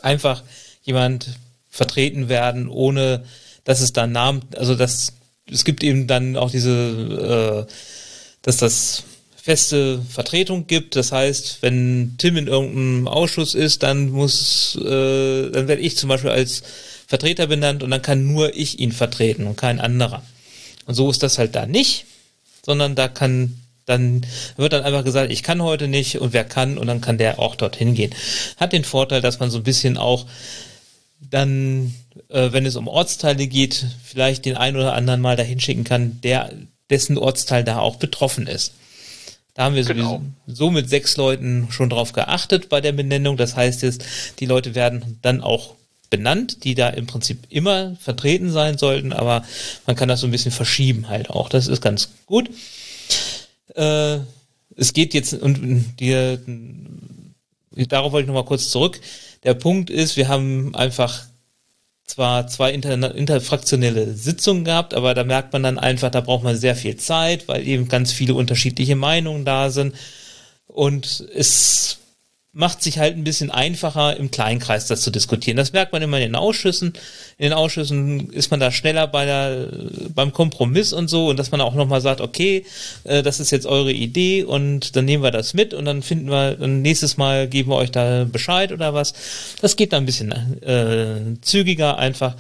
[0.04, 0.44] einfach
[0.84, 1.38] jemand
[1.70, 3.26] vertreten werden, ohne
[3.66, 5.12] dass es dann Namen, also das,
[5.52, 7.74] es gibt eben dann auch diese, äh,
[8.42, 9.04] dass das
[9.36, 10.96] feste Vertretung gibt.
[10.96, 16.08] Das heißt, wenn Tim in irgendeinem Ausschuss ist, dann muss, äh, dann werde ich zum
[16.08, 16.64] Beispiel als
[17.06, 20.24] Vertreter benannt und dann kann nur ich ihn vertreten und kein anderer.
[20.86, 22.06] Und so ist das halt da nicht,
[22.66, 24.26] sondern da kann dann
[24.58, 27.40] wird dann einfach gesagt, ich kann heute nicht und wer kann und dann kann der
[27.40, 28.14] auch dorthin gehen.
[28.58, 30.26] Hat den Vorteil, dass man so ein bisschen auch
[31.20, 31.94] dann,
[32.30, 36.20] äh, wenn es um Ortsteile geht, vielleicht den einen oder anderen mal dahin schicken kann,
[36.22, 36.52] der
[36.90, 38.74] dessen Ortsteil da auch betroffen ist.
[39.54, 40.22] Da haben wir Genau.
[40.48, 43.38] sowieso so mit sechs Leuten schon drauf geachtet bei der Benennung.
[43.38, 44.04] Das heißt jetzt,
[44.40, 45.76] die Leute werden dann auch
[46.10, 49.44] benannt, die da im Prinzip immer vertreten sein sollten, aber
[49.88, 51.48] man kann das so ein bisschen verschieben halt auch.
[51.50, 52.50] Das ist ganz gut.
[53.76, 54.20] Äh,
[54.76, 56.38] es geht jetzt und die,
[57.88, 59.00] darauf wollte ich nochmal kurz zurück.
[59.44, 61.26] Der Punkt ist, wir haben einfach
[62.06, 66.58] zwar zwei inter, interfraktionelle Sitzungen gehabt, aber da merkt man dann einfach, da braucht man
[66.58, 69.96] sehr viel Zeit, weil eben ganz viele unterschiedliche Meinungen da sind.
[70.68, 72.01] Und es
[72.54, 75.56] macht sich halt ein bisschen einfacher, im Kleinkreis das zu diskutieren.
[75.56, 76.90] Das merkt man immer in den Ausschüssen.
[77.38, 79.70] In den Ausschüssen ist man da schneller bei der,
[80.14, 82.66] beim Kompromiss und so und dass man auch nochmal sagt, okay,
[83.06, 86.30] äh, das ist jetzt eure Idee und dann nehmen wir das mit und dann finden
[86.30, 89.14] wir, dann nächstes Mal geben wir euch da Bescheid oder was.
[89.62, 92.36] Das geht dann ein bisschen äh, zügiger einfach,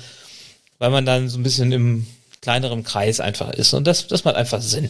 [0.77, 2.05] weil man dann so ein bisschen im
[2.41, 4.89] kleineren Kreis einfach ist und das, das macht einfach Sinn.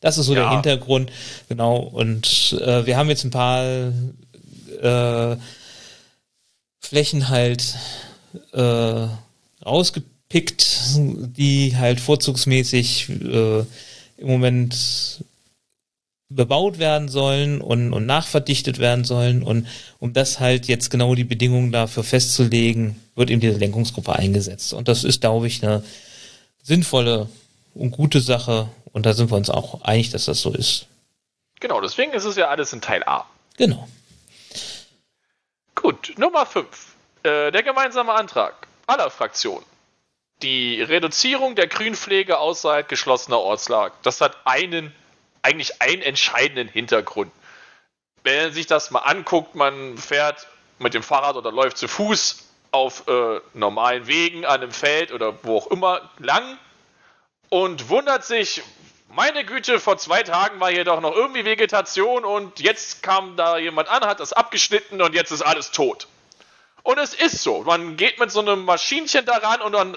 [0.00, 0.42] Das ist so Ja.
[0.42, 1.10] der Hintergrund,
[1.48, 1.76] genau.
[1.76, 3.92] Und äh, wir haben jetzt ein paar
[4.82, 5.36] äh,
[6.80, 7.76] Flächen halt
[8.52, 9.06] äh,
[9.64, 10.96] rausgepickt,
[11.36, 13.60] die halt vorzugsmäßig äh,
[14.16, 15.22] im Moment
[16.30, 19.42] bebaut werden sollen und, und nachverdichtet werden sollen.
[19.42, 19.66] Und
[19.98, 24.72] um das halt jetzt genau die Bedingungen dafür festzulegen, wird eben diese Lenkungsgruppe eingesetzt.
[24.72, 25.82] Und das ist, glaube ich, eine
[26.62, 27.28] sinnvolle
[27.74, 28.68] und gute Sache.
[28.92, 30.86] Und da sind wir uns auch einig, dass das so ist.
[31.60, 33.26] Genau, deswegen ist es ja alles in Teil A.
[33.56, 33.86] Genau.
[35.74, 36.66] Gut, Nummer 5.
[37.22, 38.54] Äh, der gemeinsame Antrag
[38.86, 39.64] aller Fraktionen.
[40.42, 43.94] Die Reduzierung der Grünpflege außerhalb geschlossener Ortslagen.
[44.02, 44.94] Das hat einen,
[45.42, 47.30] eigentlich einen entscheidenden Hintergrund.
[48.24, 50.46] Wenn man sich das mal anguckt, man fährt
[50.78, 55.34] mit dem Fahrrad oder läuft zu Fuß auf äh, normalen Wegen an einem Feld oder
[55.42, 56.58] wo auch immer lang
[57.50, 58.62] und wundert sich,
[59.08, 63.58] meine Güte, vor zwei Tagen war hier doch noch irgendwie Vegetation und jetzt kam da
[63.58, 66.06] jemand an, hat das abgeschnitten und jetzt ist alles tot.
[66.82, 67.62] Und es ist so.
[67.62, 69.96] Man geht mit so einem Maschinchen daran und dann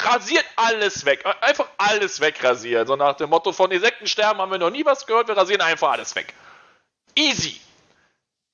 [0.00, 1.24] rasiert alles weg.
[1.40, 2.86] Einfach alles wegrasieren.
[2.86, 5.90] So nach dem Motto von Insektensterben haben wir noch nie was gehört, wir rasieren einfach
[5.90, 6.32] alles weg.
[7.16, 7.60] Easy.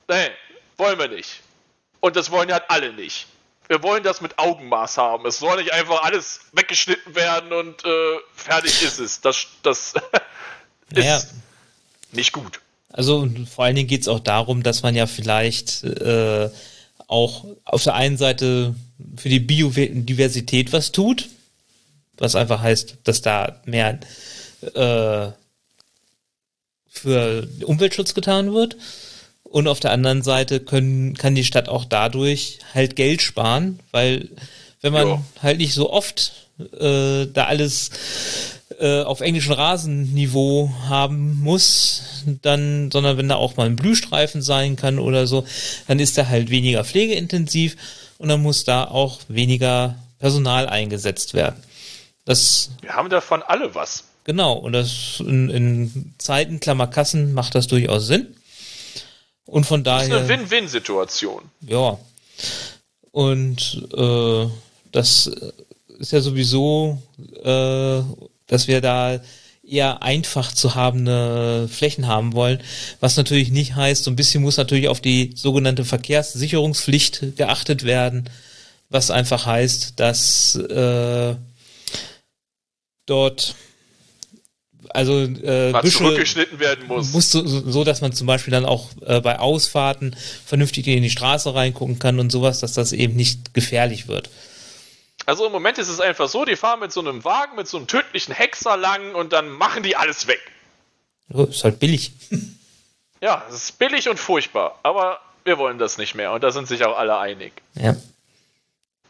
[0.08, 0.30] Nee,
[0.78, 1.42] wollen wir nicht.
[2.00, 3.26] Und das wollen ja alle nicht.
[3.68, 5.26] Wir wollen das mit Augenmaß haben.
[5.26, 9.20] Es soll nicht einfach alles weggeschnitten werden und äh, fertig ist es.
[9.20, 9.94] Das, das
[10.90, 11.22] ist naja.
[12.12, 12.60] nicht gut.
[12.92, 16.48] Also vor allen Dingen geht es auch darum, dass man ja vielleicht äh,
[17.08, 18.74] auch auf der einen Seite
[19.16, 21.28] für die Biodiversität was tut,
[22.16, 23.98] was einfach heißt, dass da mehr
[24.62, 25.32] äh,
[26.88, 28.76] für Umweltschutz getan wird.
[29.50, 34.28] Und auf der anderen Seite können, kann die Stadt auch dadurch halt Geld sparen, weil
[34.82, 35.22] wenn man ja.
[35.42, 36.32] halt nicht so oft
[36.78, 37.90] äh, da alles
[38.78, 44.76] äh, auf englischem Rasenniveau haben muss, dann, sondern wenn da auch mal ein Blühstreifen sein
[44.76, 45.46] kann oder so,
[45.86, 47.76] dann ist er halt weniger pflegeintensiv
[48.18, 51.62] und dann muss da auch weniger Personal eingesetzt werden.
[52.24, 54.04] Das, Wir haben davon alle was.
[54.24, 58.35] Genau, und das in, in Zeiten Klammerkassen macht das durchaus Sinn.
[59.46, 60.08] Und von daher.
[60.08, 61.42] Das ist eine Win-Win-Situation.
[61.66, 61.98] Ja.
[63.12, 64.46] Und äh,
[64.92, 65.30] das
[65.98, 67.00] ist ja sowieso,
[67.42, 68.02] äh,
[68.46, 69.20] dass wir da
[69.66, 72.62] eher einfach zu habende Flächen haben wollen,
[73.00, 78.30] was natürlich nicht heißt, so ein bisschen muss natürlich auf die sogenannte Verkehrssicherungspflicht geachtet werden,
[78.90, 81.34] was einfach heißt, dass äh,
[83.06, 83.54] dort
[84.90, 87.12] also äh, Was Büsche zurückgeschnitten werden muss.
[87.12, 91.10] muss so, so, dass man zum Beispiel dann auch äh, bei Ausfahrten vernünftig in die
[91.10, 94.30] Straße reingucken kann und sowas, dass das eben nicht gefährlich wird.
[95.26, 97.78] Also im Moment ist es einfach so, die fahren mit so einem Wagen, mit so
[97.78, 100.40] einem tödlichen Hexer lang und dann machen die alles weg.
[101.32, 102.12] Oh, ist halt billig.
[103.20, 106.68] ja, es ist billig und furchtbar, aber wir wollen das nicht mehr und da sind
[106.68, 107.52] sich auch alle einig.
[107.74, 107.96] Ja.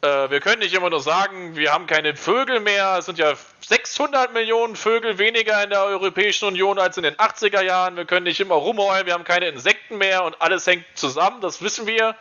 [0.02, 2.96] Äh, wir können nicht immer nur sagen, wir haben keine Vögel mehr.
[2.98, 3.34] Es sind ja
[3.66, 7.96] 600 Millionen Vögel weniger in der Europäischen Union als in den 80er Jahren.
[7.96, 11.62] Wir können nicht immer rumheulen, wir haben keine Insekten mehr und alles hängt zusammen, das
[11.62, 12.16] wissen wir.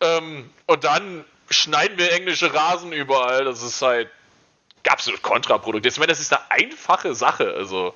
[0.00, 3.44] Ähm, und dann schneiden wir englische Rasen überall.
[3.44, 4.10] Das ist halt
[4.88, 5.92] absolut kontraproduktiv.
[5.92, 7.54] Ich meine, das ist eine einfache Sache.
[7.54, 7.94] Also,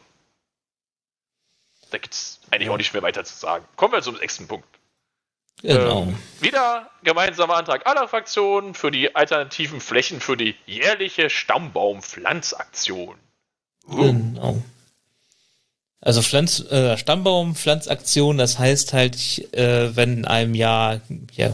[1.91, 3.67] da gibt es eigentlich auch nicht mehr weiter zu sagen.
[3.77, 4.67] Kommen wir zum nächsten Punkt.
[5.63, 6.03] Genau.
[6.03, 13.17] Ähm, wieder gemeinsamer Antrag aller Fraktionen für die alternativen Flächen für die jährliche Stammbaumpflanzaktion.
[13.89, 13.97] Uh.
[13.97, 14.63] Genau.
[16.01, 19.17] Also Pflanz, äh, Stammbaumpflanzaktion, das heißt halt,
[19.53, 21.03] äh, wenn in einem Jahr
[21.35, 21.53] ja,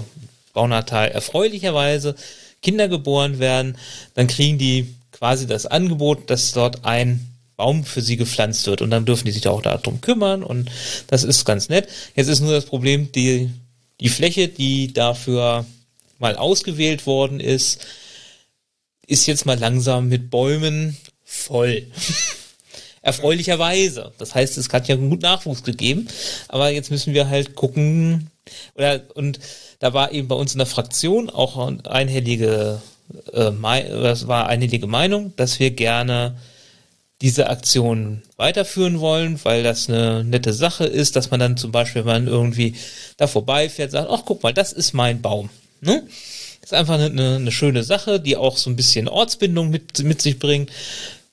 [0.52, 2.14] Baunatal erfreulicherweise
[2.62, 3.76] Kinder geboren werden,
[4.14, 8.90] dann kriegen die quasi das Angebot, dass dort ein Baum für sie gepflanzt wird und
[8.90, 10.70] dann dürfen die sich auch darum kümmern und
[11.08, 11.88] das ist ganz nett.
[12.14, 13.50] Jetzt ist nur das Problem, die,
[14.00, 15.66] die Fläche, die dafür
[16.18, 17.86] mal ausgewählt worden ist,
[19.06, 21.86] ist jetzt mal langsam mit Bäumen voll.
[23.02, 24.12] Erfreulicherweise.
[24.18, 26.08] Das heißt, es hat ja gut Nachwuchs gegeben,
[26.48, 28.30] aber jetzt müssen wir halt gucken,
[28.74, 29.38] oder, und
[29.78, 32.82] da war eben bei uns in der Fraktion auch einhellige,
[33.32, 36.36] äh, das war einhellige Meinung, dass wir gerne
[37.22, 42.04] diese Aktion weiterführen wollen, weil das eine nette Sache ist, dass man dann zum Beispiel,
[42.04, 42.74] wenn man irgendwie
[43.16, 45.48] da vorbeifährt, sagt, ach guck mal, das ist mein Baum.
[45.80, 46.06] Ne?
[46.62, 50.38] Ist einfach eine, eine schöne Sache, die auch so ein bisschen Ortsbindung mit, mit sich
[50.38, 50.70] bringt.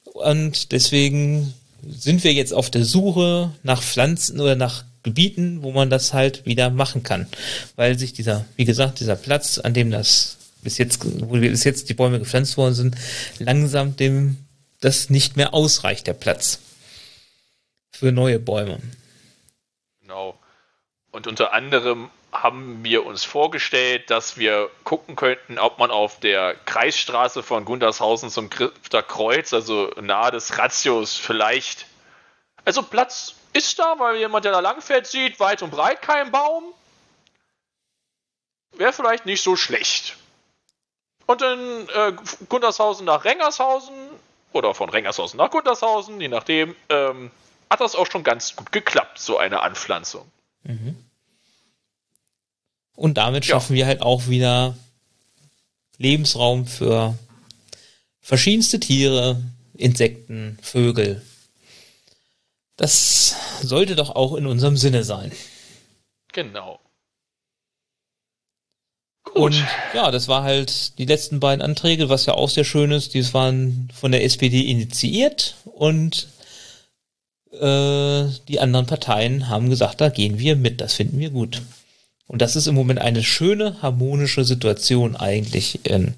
[0.05, 1.53] Und deswegen
[1.85, 6.45] sind wir jetzt auf der Suche nach Pflanzen oder nach Gebieten, wo man das halt
[6.45, 7.27] wieder machen kann.
[7.75, 11.89] Weil sich dieser, wie gesagt, dieser Platz, an dem das bis jetzt, wo bis jetzt
[11.89, 12.95] die Bäume gepflanzt worden sind,
[13.39, 14.37] langsam dem
[14.83, 16.59] das nicht mehr ausreicht, der Platz.
[17.91, 18.79] Für neue Bäume.
[20.01, 20.37] Genau.
[21.11, 26.55] Und unter anderem haben wir uns vorgestellt, dass wir gucken könnten, ob man auf der
[26.65, 31.85] Kreisstraße von Gundershausen zum Kreuz, also nahe des Ratios, vielleicht
[32.65, 36.73] Also Platz ist da, weil jemand, der da langfährt, sieht, weit und breit kein Baum.
[38.71, 40.17] Wäre vielleicht nicht so schlecht.
[41.27, 42.13] Und in äh,
[42.49, 44.02] Gundershausen nach Rengershausen
[44.53, 47.31] oder von Rengershausen nach Gundershausen, je nachdem, ähm,
[47.69, 50.25] hat das auch schon ganz gut geklappt, so eine Anpflanzung.
[52.95, 53.55] Und damit Ja.
[53.55, 54.77] schaffen wir halt auch wieder
[55.97, 57.17] Lebensraum für
[58.21, 59.41] verschiedenste Tiere,
[59.75, 61.21] Insekten, Vögel.
[62.77, 65.31] Das sollte doch auch in unserem Sinne sein.
[66.31, 66.79] Genau.
[69.33, 69.41] Gut.
[69.41, 73.15] Und ja, das war halt die letzten beiden Anträge, was ja auch sehr schön ist.
[73.15, 76.27] Die waren von der SPD initiiert und
[77.51, 81.61] äh, die anderen Parteien haben gesagt, da gehen wir mit, das finden wir gut.
[82.27, 86.15] Und das ist im Moment eine schöne, harmonische Situation eigentlich in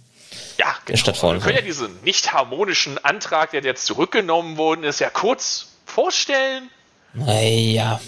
[0.58, 0.98] ja, genau.
[0.98, 1.48] Stadtverordneten.
[1.48, 6.70] Wir können ja diesen nicht harmonischen Antrag, der jetzt zurückgenommen worden ist, ja kurz vorstellen.
[7.14, 8.02] Naja.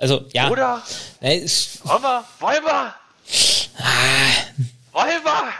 [0.00, 0.50] Also, ja.
[0.50, 0.82] Oder?
[1.20, 2.24] Na, ist, Wollen wir?
[2.40, 2.94] Wollen wir?
[4.92, 5.52] Wollen wir?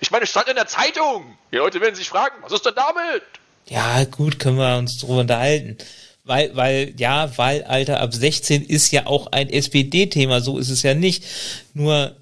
[0.00, 1.36] Ich meine, es stand in der Zeitung.
[1.52, 3.22] Die Leute werden sich fragen, was ist denn damit?
[3.70, 5.78] ja, gut, können wir uns drüber unterhalten.
[6.24, 10.94] Weil, weil, ja, Wahlalter ab 16 ist ja auch ein SPD-Thema, so ist es ja
[10.94, 11.24] nicht.
[11.72, 12.16] Nur,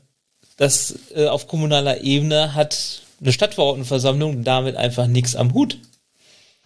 [0.57, 5.79] das äh, auf kommunaler Ebene hat eine Stadtverordnetenversammlung damit einfach nichts am Hut.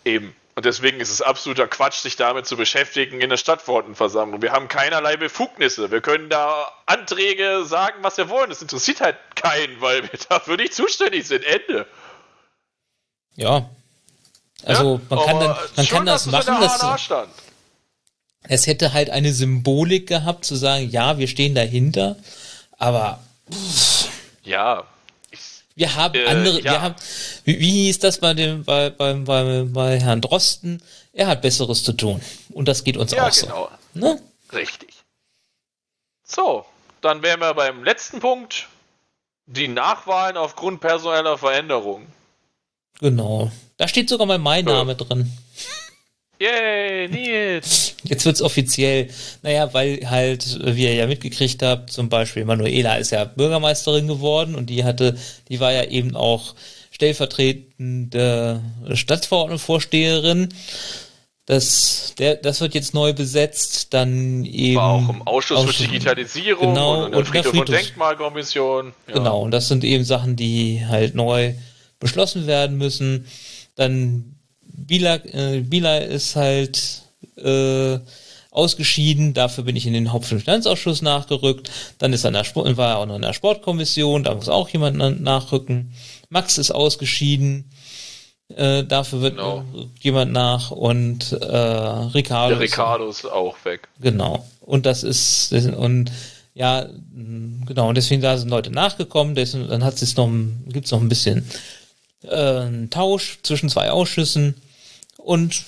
[0.04, 0.34] Eben.
[0.54, 4.42] Und deswegen ist es absoluter Quatsch, sich damit zu beschäftigen in der Stadtverordnetenversammlung.
[4.42, 5.90] Wir haben keinerlei Befugnisse.
[5.90, 8.50] Wir können da Anträge sagen, was wir wollen.
[8.50, 11.44] Das interessiert halt keinen, weil wir dafür nicht zuständig sind.
[11.44, 11.86] Ende.
[13.34, 13.70] Ja.
[14.64, 17.32] Also, Ja, man kann, dann, man schön, kann das machen, stand.
[18.42, 22.16] es hätte halt eine Symbolik gehabt, zu sagen, ja, wir stehen dahinter,
[22.78, 23.20] aber
[24.44, 24.84] Ja.
[25.74, 26.72] Wir haben Äh, andere, ja.
[26.72, 26.94] wir haben,
[27.44, 30.82] wie, wie hieß das bei dem, bei, bei, bei, bei Herrn Drosten?
[31.12, 32.20] Er hat Besseres zu tun.
[32.50, 33.70] Und das geht uns Ja, auch genau.
[33.94, 34.00] so.
[34.00, 34.20] Ne?
[34.52, 34.94] Richtig.
[36.24, 36.64] So,
[37.00, 38.68] dann wären wir beim letzten Punkt.
[39.46, 42.06] Die Nachwahlen aufgrund personeller Veränderungen.
[43.00, 43.50] Genau.
[43.76, 44.74] Da steht sogar mal mein Ja.
[44.74, 45.30] Name drin.
[46.42, 47.94] Yay, Nils.
[48.02, 49.08] Jetzt wird's offiziell.
[49.42, 54.54] Naja, weil halt, wie ihr ja mitgekriegt habt, zum Beispiel Manuela ist ja Bürgermeisterin geworden
[54.56, 55.16] und die hatte,
[55.48, 56.54] die war ja eben auch
[56.90, 58.60] stellvertretende
[58.92, 60.48] Stadtverordnetenvorsteherin.
[61.46, 64.76] Das, der, das wird jetzt neu besetzt, dann eben.
[64.76, 68.92] War auch im Ausschuss für Ausschuss- Digitalisierung Genau, und und in der Friedhof- und Denkmalkommission.
[69.08, 69.14] Ja.
[69.14, 71.54] Genau, und das sind eben Sachen, die halt neu
[71.98, 73.26] beschlossen werden müssen.
[73.74, 74.36] Dann
[74.72, 77.02] Bila, äh, Bila ist halt
[77.36, 77.98] äh,
[78.50, 81.70] ausgeschieden, dafür bin ich in den Hauptfinanzausschuss nachgerückt.
[81.98, 84.48] Dann ist er in der Sport, war er auch noch in der Sportkommission, da muss
[84.48, 85.92] auch jemand na- nachrücken.
[86.28, 87.70] Max ist ausgeschieden,
[88.54, 89.64] äh, dafür wird Genau.
[90.00, 92.54] jemand nach und äh, Ricardo.
[92.56, 93.88] Der Ricardo ist auch weg.
[94.00, 94.46] Genau.
[94.60, 96.10] Und das ist, und
[96.54, 96.86] ja,
[97.66, 100.30] genau, und deswegen da sind Leute nachgekommen, deswegen, dann hat es noch,
[100.68, 101.48] gibt es noch ein bisschen
[102.24, 104.60] äh, einen Tausch zwischen zwei Ausschüssen
[105.16, 105.64] und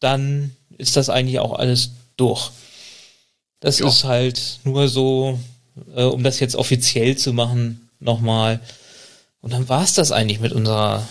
[0.00, 2.50] dann ist das eigentlich auch alles durch.
[3.60, 3.88] Das Ja.
[3.88, 5.38] ist halt nur so,
[5.94, 8.60] äh, um das jetzt offiziell zu machen, nochmal.
[9.40, 11.06] Und dann war es das eigentlich mit unserer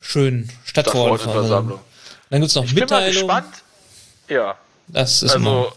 [0.00, 1.80] schönen Stadtverordnetenversammlung.
[2.30, 3.14] Dann gibt es noch Ich bin mal Mitteilungen.
[3.26, 3.54] gespannt.
[4.28, 5.50] Ja, Das ist immer.
[5.50, 5.72] also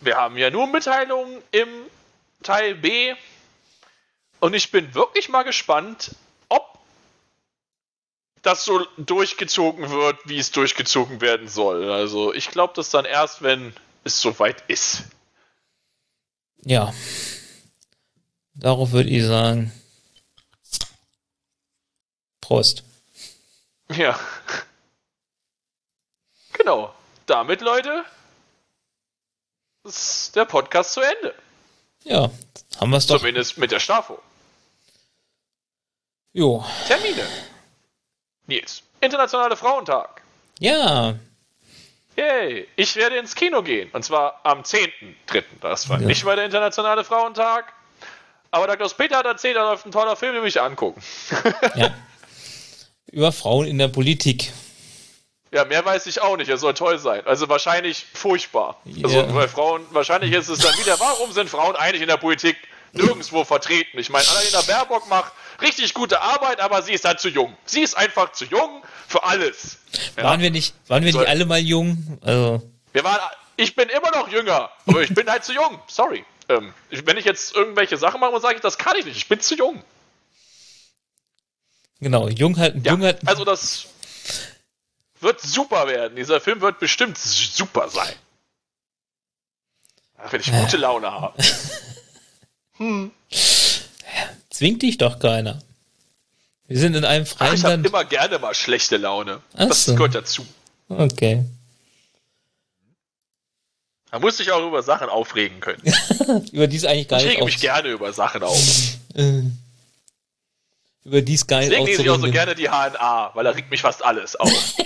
[0.00, 1.68] wir haben ja nur Mitteilungen im
[2.42, 3.12] Teil B.
[4.42, 6.16] Und ich bin wirklich mal gespannt,
[6.48, 6.80] ob
[8.42, 11.92] das so durchgezogen wird, wie es durchgezogen werden soll.
[11.92, 15.04] Also ich glaube das dann erst, wenn es soweit ist.
[16.64, 16.92] Ja.
[18.54, 19.72] Darauf würde ich sagen.
[22.40, 22.82] Prost.
[23.92, 24.18] Ja.
[26.54, 26.92] Genau.
[27.26, 28.04] Damit, Leute,
[29.84, 31.32] ist der Podcast zu Ende.
[32.02, 32.28] Ja,
[32.80, 33.18] haben wir es doch.
[33.18, 34.20] Zumindest mit der Stafo.
[36.32, 36.64] Jo.
[36.86, 37.26] Termine.
[38.46, 38.82] Nils.
[39.00, 40.22] Internationale Frauentag.
[40.58, 41.14] Ja.
[42.16, 42.68] Yay.
[42.76, 43.90] Ich werde ins Kino gehen.
[43.92, 45.42] Und zwar am 10.3.
[45.60, 46.06] Das war Ja.
[46.06, 47.72] nicht mal der Internationale Frauentag.
[48.50, 51.02] Aber der Klaus-Peter hat erzählt, da läuft ein toller Film, den will ich angucken.
[51.74, 51.90] ja.
[53.10, 54.52] Über Frauen in der Politik.
[55.52, 56.48] Ja, mehr weiß ich auch nicht.
[56.48, 57.26] Er soll toll sein.
[57.26, 58.78] Also wahrscheinlich furchtbar.
[58.84, 59.04] Ja.
[59.06, 62.56] Also bei Frauen, wahrscheinlich ist es dann wieder, warum sind Frauen eigentlich in der Politik
[62.92, 63.98] nirgendwo vertreten?
[63.98, 65.32] Ich meine, Annalena Baerbock macht
[65.62, 67.56] richtig gute Arbeit, aber sie ist halt zu jung.
[67.64, 69.78] Sie ist einfach zu jung für alles.
[70.16, 70.24] Ja.
[70.24, 72.18] Waren wir nicht, waren wir Soll- nicht alle mal jung?
[72.22, 73.18] Also, Wir waren,
[73.56, 75.80] ich bin immer noch jünger, aber ich bin halt zu jung.
[75.86, 76.24] Sorry.
[76.48, 79.16] Ähm, wenn ich jetzt irgendwelche Sachen mache, sage ich, das kann ich nicht.
[79.16, 79.82] Ich bin zu jung.
[82.00, 83.86] genau, jung halt, Ja, jung halt, also das
[85.20, 86.16] wird super werden.
[86.16, 88.12] Dieser Film wird bestimmt super sein.
[90.18, 91.40] Ach, wenn ich gute Laune habe.
[94.52, 95.62] Zwingt dich doch keiner.
[96.68, 97.86] Wir sind in einem Ach, freien ich habe Land.
[97.86, 99.40] immer gerne mal schlechte Laune.
[99.54, 99.94] Ach das so.
[99.94, 100.46] gehört dazu.
[100.88, 101.44] Okay.
[104.10, 105.82] Man muss sich auch über Sachen aufregen können.
[106.52, 108.58] Über dies eigentlich gar Ich nicht rege mich gerne über Sachen auf.
[111.04, 113.70] über dies gar nicht Deswegen lese ich auch so gerne die HNA, weil da regt
[113.70, 114.50] mich fast alles auf.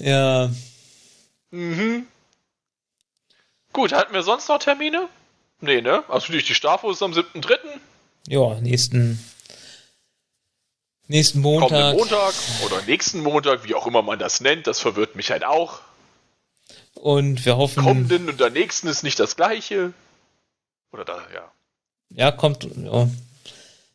[0.00, 0.50] Ja,
[1.50, 2.06] mhm.
[3.72, 5.08] Gut, hatten wir sonst noch Termine?
[5.62, 6.02] Nee, ne?
[6.08, 7.56] Also die Stafo ist am 7.3.
[8.26, 9.24] ja, nächsten,
[11.06, 11.96] nächsten Kommenden Montag.
[11.96, 12.34] Montag
[12.66, 15.80] oder nächsten Montag, wie auch immer man das nennt, das verwirrt mich halt auch.
[16.94, 19.92] Und wir hoffen, Kommenden und der nächsten ist nicht das gleiche.
[20.92, 21.52] Oder da, ja.
[22.10, 23.08] ja, kommt, ja.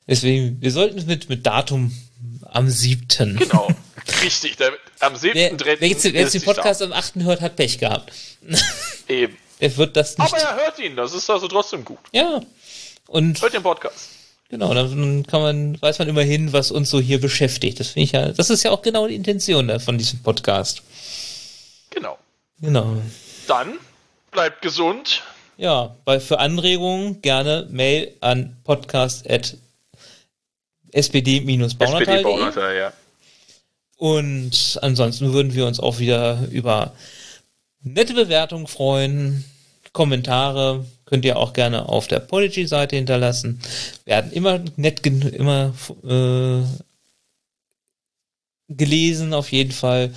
[0.07, 1.91] Deswegen, wir sollten es mit, mit Datum
[2.43, 3.37] am 7.
[3.37, 3.67] Genau.
[4.23, 5.77] Richtig, der, am Wer, 7.3.
[5.79, 7.15] wer jetzt, wer jetzt den Podcast am 8.
[7.17, 8.13] hört, hat Pech gehabt.
[9.09, 9.37] Eben.
[9.59, 10.33] Er wird das nicht.
[10.33, 11.99] Aber er hört ihn, das ist also trotzdem gut.
[12.11, 12.41] ja.
[13.07, 14.09] Und Hört den Podcast.
[14.49, 17.79] genau, dann kann man, weiß man immerhin, was uns so hier beschäftigt.
[17.79, 20.83] Das finde ich ja, das ist ja auch genau die Intention von diesem Podcast.
[21.89, 22.17] Genau.
[22.59, 22.97] Genau.
[23.47, 23.79] Dann
[24.31, 25.23] bleibt gesund.
[25.55, 29.57] Ja, bei, für Anregungen gerne Mail an podcast.spd-baunatal.de
[30.91, 32.93] SPD-Baunatal, ja.
[33.97, 36.93] und ansonsten würden wir uns auch wieder über
[37.93, 39.45] nette Bewertungen freuen.
[39.93, 43.59] Kommentare könnt ihr auch gerne auf der Podigy-Seite hinterlassen.
[44.05, 45.73] Werden immer nett, immer
[46.03, 46.63] äh,
[48.67, 50.13] gelesen auf jeden Fall.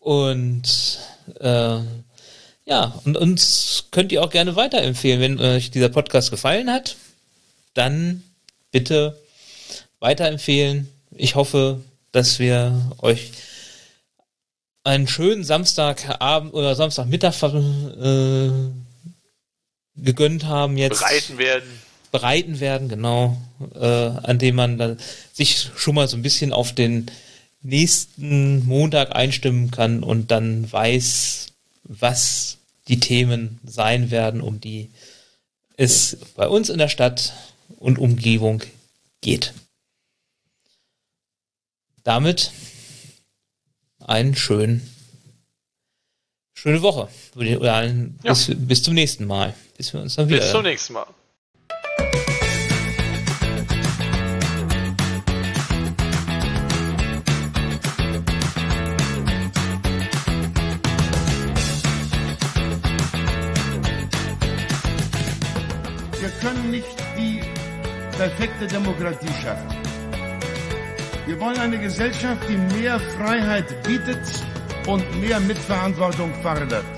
[0.00, 0.98] Und
[1.40, 1.78] äh,
[2.64, 5.20] ja, und uns könnt ihr auch gerne weiterempfehlen.
[5.20, 6.96] Wenn euch dieser Podcast gefallen hat,
[7.74, 8.22] dann
[8.70, 9.18] bitte
[10.00, 10.88] weiterempfehlen.
[11.16, 11.80] Ich hoffe,
[12.12, 13.30] dass wir euch
[14.88, 18.50] einen schönen Samstagabend oder Samstagmittag äh,
[19.96, 21.68] gegönnt haben jetzt Bereiten werden.
[22.10, 23.36] bereiten werden, genau,
[23.74, 24.98] äh, an dem man dann
[25.32, 27.10] sich schon mal so ein bisschen auf den
[27.60, 31.48] nächsten Montag einstimmen kann und dann weiß,
[31.84, 32.56] was
[32.88, 34.90] die Themen sein werden, um die
[35.76, 37.34] es bei uns in der Stadt
[37.78, 38.62] und Umgebung
[39.20, 39.52] geht.
[42.04, 42.52] Damit
[44.08, 44.88] einen schönen,
[46.54, 47.08] schöne Woche.
[47.36, 48.32] Oder ein, Ja.
[48.32, 49.54] bis, bis zum nächsten Mal.
[49.76, 50.40] Bis wir uns dann wieder.
[50.40, 51.06] Bis zum nächsten Mal.
[66.20, 66.86] Wir können nicht
[67.16, 67.40] die
[68.16, 69.87] perfekte Demokratie schaffen.
[71.28, 74.18] Wir wollen eine Gesellschaft, die mehr Freiheit bietet
[74.86, 76.97] und mehr Mitverantwortung fordert.